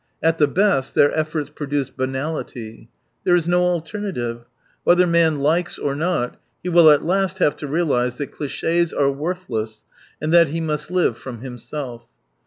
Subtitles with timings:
[0.23, 2.89] At the best, their efforts produced banality.
[3.23, 4.45] There is no alternative.
[4.83, 9.11] Whether man likes or not he will at last have to realise that cliches are
[9.11, 9.83] worthless,
[10.19, 12.07] and that he must live from himself.